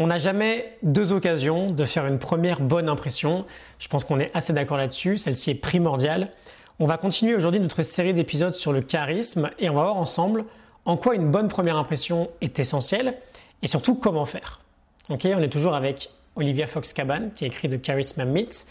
[0.00, 3.40] On n'a jamais deux occasions de faire une première bonne impression.
[3.80, 5.16] Je pense qu'on est assez d'accord là-dessus.
[5.18, 6.30] Celle-ci est primordiale.
[6.78, 10.44] On va continuer aujourd'hui notre série d'épisodes sur le charisme et on va voir ensemble
[10.84, 13.18] en quoi une bonne première impression est essentielle
[13.60, 14.60] et surtout comment faire.
[15.08, 18.68] Ok, on est toujours avec Olivia Fox-Caban qui écrit The Charisma Myth.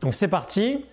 [0.00, 0.84] Donc c'est parti.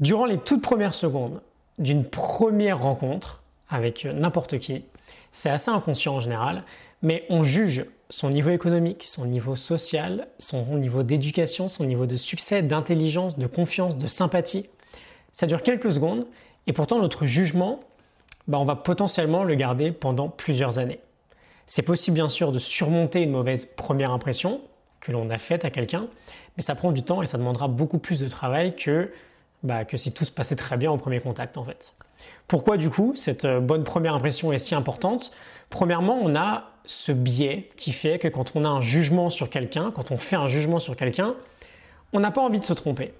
[0.00, 1.40] Durant les toutes premières secondes
[1.78, 4.82] d'une première rencontre avec n'importe qui,
[5.30, 6.64] c'est assez inconscient en général,
[7.02, 12.16] mais on juge son niveau économique, son niveau social, son niveau d'éducation, son niveau de
[12.16, 14.66] succès, d'intelligence, de confiance, de sympathie.
[15.32, 16.26] Ça dure quelques secondes
[16.66, 17.80] et pourtant notre jugement,
[18.46, 21.00] bah, on va potentiellement le garder pendant plusieurs années.
[21.66, 24.60] C'est possible bien sûr de surmonter une mauvaise première impression
[25.00, 26.08] que l'on a faite à quelqu'un,
[26.56, 29.12] mais ça prend du temps et ça demandera beaucoup plus de travail que,
[29.62, 31.94] bah, que si tout se passait très bien au premier contact en fait.
[32.48, 35.30] Pourquoi du coup cette euh, bonne première impression est si importante?
[35.70, 39.90] Premièrement, on a ce biais qui fait que quand on a un jugement sur quelqu'un,
[39.90, 41.34] quand on fait un jugement sur quelqu'un,
[42.12, 43.12] on n'a pas envie de se tromper.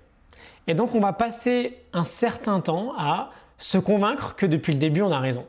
[0.66, 5.02] Et donc on va passer un certain temps à se convaincre que depuis le début
[5.02, 5.44] on a raison.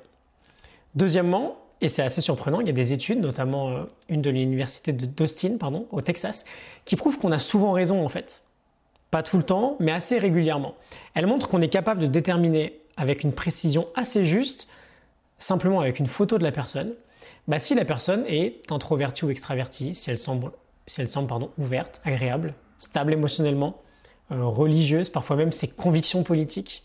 [0.95, 4.91] Deuxièmement, et c'est assez surprenant, il y a des études, notamment euh, une de l'université
[4.91, 6.45] d'Austin, pardon, au Texas,
[6.83, 8.43] qui prouvent qu'on a souvent raison en fait.
[9.11, 10.75] Pas tout le temps, mais assez régulièrement.
[11.13, 14.67] Elles montrent qu'on est capable de déterminer avec une précision assez juste,
[15.39, 16.93] simplement avec une photo de la personne,
[17.47, 20.51] bah, si la personne est introvertie ou extravertie, si elle semble,
[20.85, 21.01] si
[21.57, 23.81] ouverte, agréable, stable émotionnellement,
[24.31, 26.83] euh, religieuse, parfois même ses convictions politiques.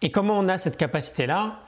[0.00, 1.60] Et comment on a cette capacité-là?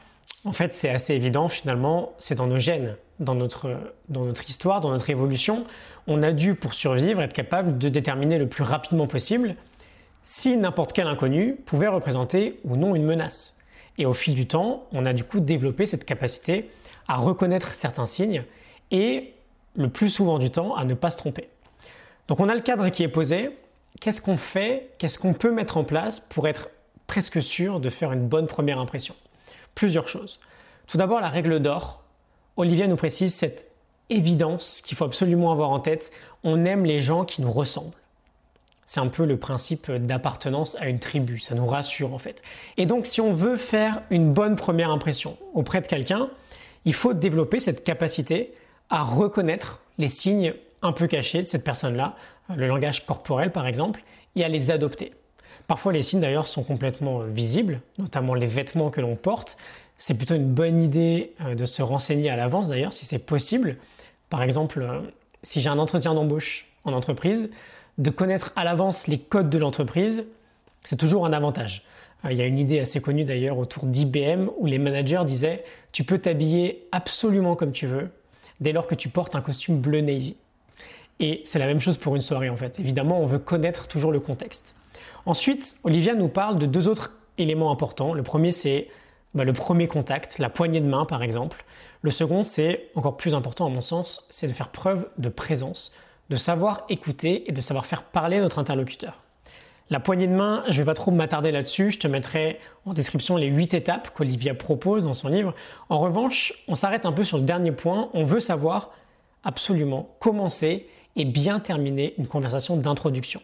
[0.45, 3.77] En fait, c'est assez évident finalement, c'est dans nos gènes, dans notre,
[4.09, 5.65] dans notre histoire, dans notre évolution.
[6.06, 9.55] On a dû, pour survivre, être capable de déterminer le plus rapidement possible
[10.23, 13.59] si n'importe quel inconnu pouvait représenter ou non une menace.
[13.98, 16.70] Et au fil du temps, on a du coup développé cette capacité
[17.09, 18.45] à reconnaître certains signes
[18.91, 19.34] et
[19.77, 21.48] le plus souvent du temps à ne pas se tromper.
[22.28, 23.50] Donc on a le cadre qui est posé.
[24.00, 24.91] Qu'est-ce qu'on fait?
[24.98, 26.69] Qu'est-ce qu'on peut mettre en place pour être
[27.06, 29.15] presque sûr de faire une bonne première impression?
[29.75, 30.41] Plusieurs choses.
[30.87, 32.03] Tout d'abord, la règle d'or.
[32.56, 33.71] Olivia nous précise cette
[34.11, 36.12] évidence qu'il faut absolument avoir en tête.
[36.43, 37.97] On aime les gens qui nous ressemblent.
[38.94, 42.43] C'est un peu le principe d'appartenance à une tribu, ça nous rassure en fait.
[42.77, 46.31] Et donc si on veut faire une bonne première impression auprès de quelqu'un,
[46.84, 48.55] il faut développer cette capacité
[48.91, 52.15] à reconnaître les signes un peu cachés de cette personne-là,
[52.55, 54.05] le langage corporel par exemple,
[54.37, 55.12] et à les adopter.
[55.66, 59.56] Parfois les signes d'ailleurs sont complètement euh, visibles, notamment les vêtements que l'on porte.
[59.99, 63.76] C'est plutôt une bonne idée euh, de se renseigner à l'avance d'ailleurs si c'est possible.
[64.31, 65.00] Par exemple, euh,
[65.43, 67.50] si j'ai un entretien d'embauche en entreprise,
[67.99, 70.25] de connaître à l'avance les codes de l'entreprise,
[70.84, 71.84] c'est toujours un avantage.
[72.25, 75.65] Euh, il y a une idée assez connue d'ailleurs autour d'IBM où les managers disaient
[75.93, 78.10] tu peux t'habiller absolument comme tu veux
[78.60, 80.37] dès lors que tu portes un costume bleu navy.
[81.21, 82.78] Et c'est la même chose pour une soirée en fait.
[82.78, 84.76] Évidemment, on veut connaître toujours le contexte.
[85.26, 88.15] Ensuite, Olivia nous parle de deux autres éléments importants.
[88.15, 88.88] Le premier, c'est
[89.34, 91.65] bah, le premier contact, la poignée de main par exemple.
[92.03, 95.94] Le second, c'est encore plus important à mon sens, c'est de faire preuve de présence,
[96.31, 99.21] de savoir écouter et de savoir faire parler notre interlocuteur.
[99.91, 102.95] La poignée de main, je ne vais pas trop m'attarder là-dessus, je te mettrai en
[102.95, 105.55] description les 8 étapes qu'Olivia propose dans son livre.
[105.91, 108.93] En revanche, on s'arrête un peu sur le dernier point, on veut savoir
[109.45, 113.43] absolument commencer et bien terminer une conversation d'introduction.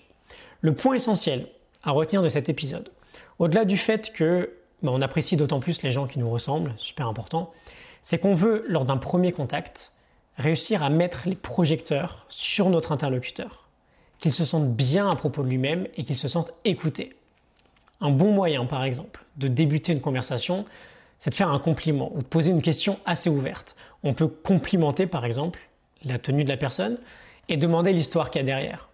[0.63, 1.47] Le point essentiel
[1.83, 2.91] à retenir de cet épisode,
[3.39, 7.07] au-delà du fait que bah, on apprécie d'autant plus les gens qui nous ressemblent, super
[7.07, 7.53] important,
[8.01, 9.93] c'est qu'on veut, lors d'un premier contact,
[10.37, 13.71] réussir à mettre les projecteurs sur notre interlocuteur
[14.21, 17.17] qu'il se sente bien à propos de lui-même et qu'il se sente écouté.
[18.01, 20.65] Un bon moyen, par exemple, de débuter une conversation,
[21.19, 23.77] c'est de faire un compliment ou de poser une question assez ouverte.
[24.03, 25.61] On peut complimenter, par exemple,
[26.05, 26.99] la tenue de la personne
[27.49, 28.89] et demander l'histoire qu'il y a derrière.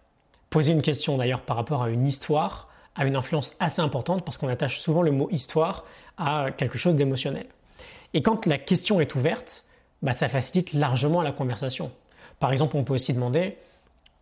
[0.51, 4.39] Poser une question d'ailleurs par rapport à une histoire a une influence assez importante parce
[4.39, 5.85] qu'on attache souvent le mot histoire
[6.17, 7.47] à quelque chose d'émotionnel.
[8.15, 9.66] Et quand la question est ouverte,
[10.06, 11.91] bah, ça facilite largement la conversation.
[12.39, 13.56] Par exemple, on peut aussi demander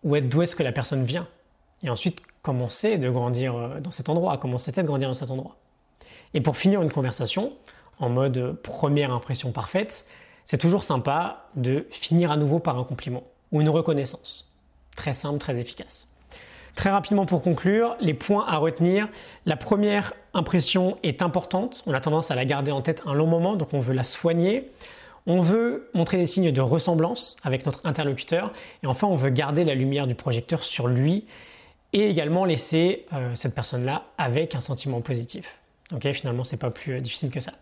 [0.03, 1.28] d'où est-ce que la personne vient?
[1.83, 5.15] Et ensuite, comment c'est de grandir euh, dans cet endroit, comment c'était de grandir dans
[5.15, 5.57] cet endroit?
[6.33, 7.53] Et pour finir une conversation,
[7.98, 10.07] en mode première impression parfaite,
[10.47, 13.22] c'est toujours sympa de finir à nouveau par un compliment
[13.53, 14.57] ou une reconnaissance.
[14.97, 16.09] Très simple, très efficace.
[16.77, 19.09] Très rapidement pour conclure, les points à retenir.
[19.45, 21.84] La première impression est importante.
[21.86, 24.03] On a tendance à la garder en tête un long moment, donc on veut la
[24.03, 24.71] soigner.
[25.26, 29.65] On veut montrer des signes de ressemblance avec notre interlocuteur et enfin on veut garder
[29.65, 31.24] la lumière du projecteur sur lui
[31.94, 35.60] et également laisser euh, cette personne-là avec un sentiment positif.
[35.94, 37.53] Ok, finalement c'est pas plus euh, difficile que ça.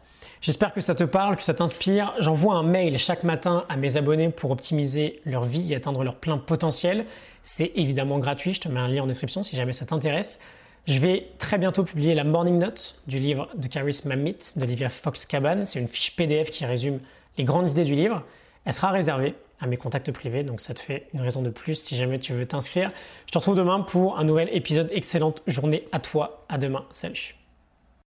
[0.41, 2.15] J'espère que ça te parle, que ça t'inspire.
[2.19, 6.17] J'envoie un mail chaque matin à mes abonnés pour optimiser leur vie et atteindre leur
[6.17, 7.07] plein potentiel.
[7.45, 10.43] C'est évidemment gratuit, je te mets un lien en description si jamais ça t'intéresse.
[10.89, 15.65] Je vais très bientôt publier la Morning Note du livre de Caris Mamit d'Olivia Fox-Caban.
[15.65, 16.99] C'est une fiche PDF qui résume
[17.39, 18.23] les grandes idées du livre.
[18.65, 21.77] Elle sera réservée à mes contacts privés, donc ça te fait une raison de plus
[21.77, 22.91] si jamais tu veux t'inscrire.
[23.27, 24.89] Je te retrouve demain pour un nouvel épisode.
[24.93, 26.45] Excellente journée à toi.
[26.49, 26.85] À demain.
[26.93, 27.42] Salut.